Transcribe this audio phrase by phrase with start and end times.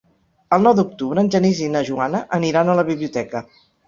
[0.55, 3.43] El nou d'octubre en Genís i na Joana aniran a la biblioteca.